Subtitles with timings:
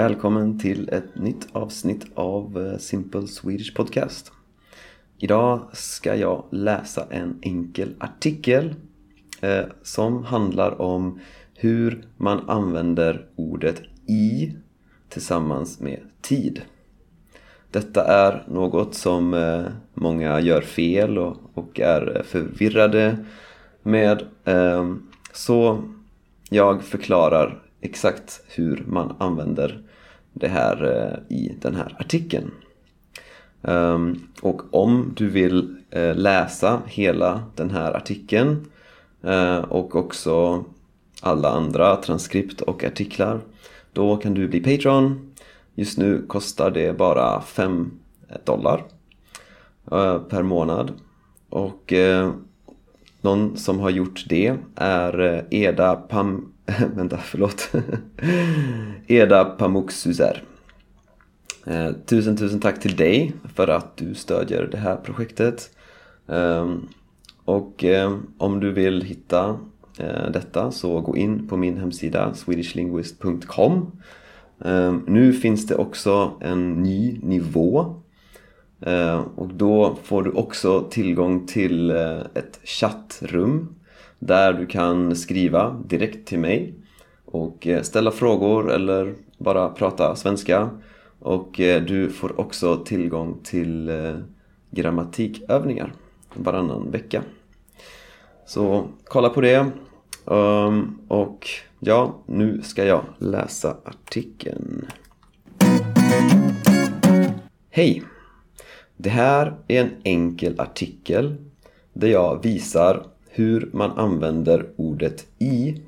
[0.00, 4.32] Välkommen till ett nytt avsnitt av eh, Simple Swedish Podcast.
[5.18, 8.74] Idag ska jag läsa en enkel artikel
[9.40, 11.20] eh, som handlar om
[11.54, 14.52] hur man använder ordet i
[15.08, 16.62] tillsammans med tid.
[17.70, 23.24] Detta är något som eh, många gör fel och, och är förvirrade
[23.82, 24.22] med.
[24.44, 24.94] Eh,
[25.32, 25.82] så
[26.50, 29.82] jag förklarar exakt hur man använder
[30.32, 32.50] det här eh, i den här artikeln.
[33.62, 38.66] Ehm, och om du vill eh, läsa hela den här artikeln
[39.22, 40.64] eh, och också
[41.20, 43.40] alla andra transkript och artiklar
[43.92, 45.32] då kan du bli Patreon.
[45.74, 47.90] Just nu kostar det bara 5
[48.44, 48.84] dollar
[50.28, 50.92] per månad.
[51.48, 51.92] Och
[53.20, 56.52] någon som har gjort det är Eda Pam
[56.94, 57.72] vänta, förlåt.
[59.06, 60.42] Eda Pamuksuzer.
[61.66, 65.70] Eh, tusen, tusen tack till dig för att du stödjer det här projektet.
[66.28, 66.74] Eh,
[67.44, 69.58] och eh, om du vill hitta
[69.98, 73.92] eh, detta så gå in på min hemsida swedishlinguist.com
[74.64, 77.94] ehm, Nu finns det också en ny nivå
[78.80, 83.79] ehm, och då får du också tillgång till eh, ett chattrum
[84.20, 86.74] där du kan skriva direkt till mig
[87.24, 90.70] och eh, ställa frågor eller bara prata svenska.
[91.18, 94.16] Och eh, du får också tillgång till eh,
[94.70, 95.92] grammatikövningar
[96.34, 97.22] varannan vecka.
[98.46, 99.70] Så kolla på det.
[100.26, 104.86] Ehm, och ja, nu ska jag läsa artikeln.
[107.70, 108.02] Hej!
[108.96, 111.36] Det här är en enkel artikel
[111.92, 115.82] där jag visar hur man använder ordet i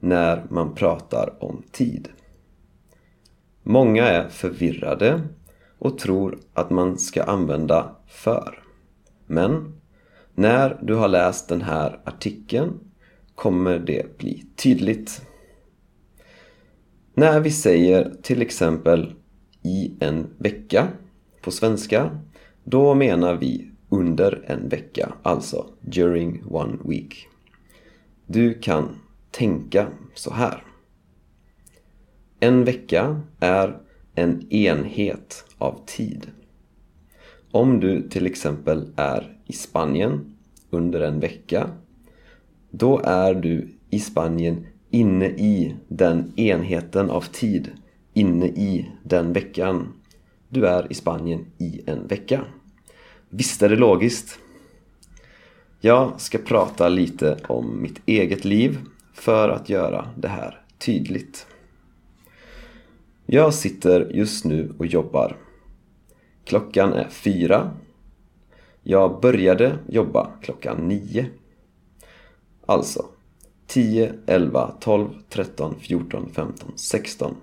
[0.00, 2.08] när man pratar om tid.
[3.62, 5.22] Många är förvirrade
[5.78, 8.62] och tror att man ska använda för.
[9.26, 9.80] Men
[10.34, 12.72] när du har läst den här artikeln
[13.34, 15.22] kommer det bli tydligt.
[17.14, 19.14] När vi säger till exempel
[19.62, 20.88] i en vecka
[21.40, 22.18] på svenska
[22.64, 27.28] då menar vi under en vecka, alltså during one week.
[28.26, 28.88] Du kan
[29.30, 30.64] tänka så här.
[32.40, 33.78] En vecka är
[34.14, 36.30] en enhet av tid.
[37.50, 40.36] Om du till exempel är i Spanien
[40.70, 41.70] under en vecka
[42.70, 47.70] då är du i Spanien inne i den enheten av tid
[48.12, 49.92] inne i den veckan.
[50.48, 52.44] Du är i Spanien i en vecka.
[53.28, 54.38] Visst är det logiskt?
[55.80, 58.78] Jag ska prata lite om mitt eget liv
[59.14, 61.46] för att göra det här tydligt.
[63.26, 65.36] Jag sitter just nu och jobbar.
[66.44, 67.70] Klockan är fyra.
[68.82, 71.26] Jag började jobba klockan nio.
[72.66, 73.04] Alltså
[73.66, 77.36] 10, 11, 12, 13, 14, 15, 16.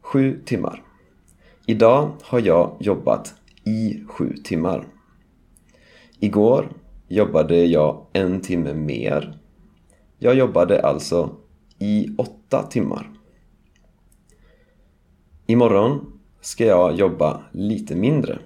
[0.00, 0.82] Sju timmar.
[1.66, 3.34] Idag har jag jobbat
[3.64, 4.86] i sju timmar.
[6.24, 6.72] Igår
[7.08, 9.38] jobbade jag en timme mer.
[10.18, 11.36] Jag jobbade alltså
[11.78, 13.10] i åtta timmar.
[15.46, 18.38] Imorgon ska jag jobba lite mindre.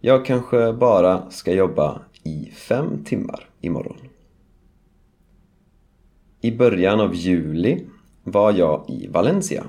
[0.00, 3.96] Jag kanske bara ska jobba i fem timmar imorgon.
[6.40, 7.86] I början av juli
[8.24, 9.64] var jag i Valencia.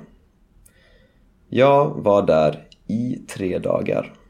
[1.50, 4.25] Jag var där i tre dagar.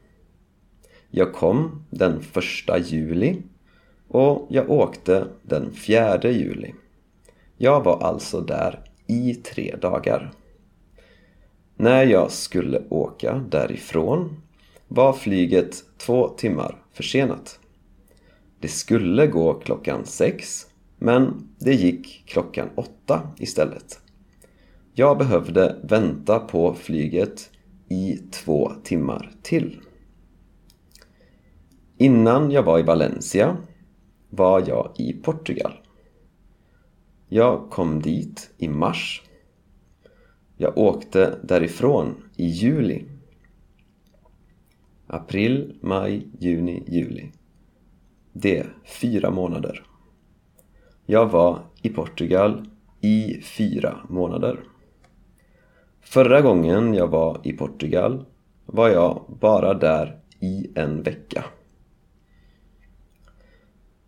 [1.10, 3.42] Jag kom den första juli
[4.08, 6.74] och jag åkte den fjärde juli.
[7.56, 10.32] Jag var alltså där i tre dagar.
[11.76, 14.40] När jag skulle åka därifrån
[14.88, 17.58] var flyget två timmar försenat.
[18.60, 20.66] Det skulle gå klockan sex,
[20.98, 24.00] men det gick klockan åtta istället.
[24.94, 27.50] Jag behövde vänta på flyget
[27.88, 29.80] i två timmar till.
[31.98, 33.56] Innan jag var i Valencia
[34.30, 35.72] var jag i Portugal.
[37.28, 39.22] Jag kom dit i mars.
[40.56, 43.04] Jag åkte därifrån i juli.
[45.06, 47.32] April, maj, juni, juli.
[48.32, 49.82] Det är fyra månader.
[51.06, 52.66] Jag var i Portugal
[53.00, 54.60] i fyra månader.
[56.00, 58.24] Förra gången jag var i Portugal
[58.66, 61.44] var jag bara där i en vecka.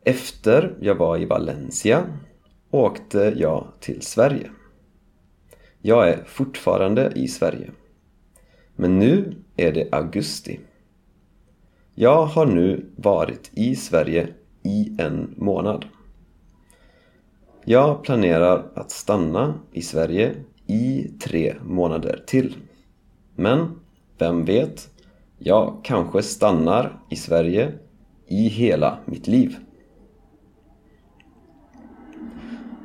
[0.08, 2.06] Efter jag var i Valencia
[2.70, 4.50] åkte jag till Sverige.
[5.82, 7.70] Jag är fortfarande i Sverige.
[8.76, 10.60] Men nu är det augusti.
[11.94, 14.28] Jag har nu varit i Sverige
[14.62, 15.84] i en månad.
[17.64, 20.34] Jag planerar att stanna i Sverige
[20.66, 22.56] i tre månader till.
[23.34, 23.81] Men,
[24.19, 24.88] vem vet?
[25.38, 27.72] Jag kanske stannar i Sverige
[28.26, 29.56] i hela mitt liv.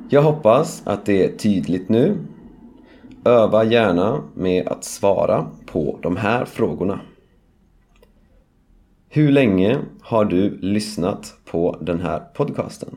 [0.08, 2.18] Jag hoppas att det är tydligt nu.
[3.24, 7.00] Öva gärna med att svara på de här frågorna.
[9.08, 12.96] Hur länge har du lyssnat på den här podcasten?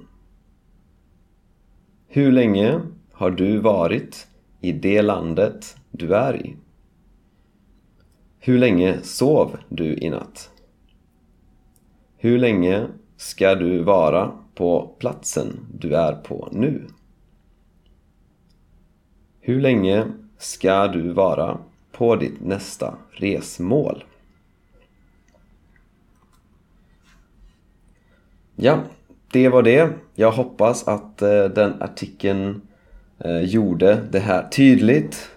[2.07, 2.81] Hur länge
[3.12, 4.27] har du varit
[4.62, 6.56] i det landet du är i?
[8.39, 10.50] Hur länge sov du i natt?
[12.18, 12.88] Hur länge
[13.18, 16.88] ska du vara på platsen du är på nu?
[19.48, 20.06] Hur länge
[20.38, 21.58] ska du vara
[21.92, 24.04] på ditt nästa resmål?
[28.56, 28.80] Ja,
[29.32, 29.90] det var det.
[30.16, 32.62] Jag hoppas att eh, den artikeln
[33.20, 35.30] eh, gjorde det här tydligt.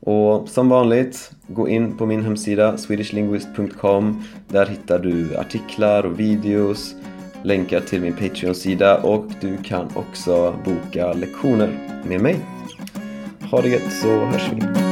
[0.00, 6.94] Och som vanligt, gå in på min hemsida swedishlinguist.com Där hittar du artiklar och videos,
[7.42, 12.55] länkar till min Patreon-sida och du kan också boka lektioner med mig.
[13.56, 14.85] Ha det gött så hörs vi!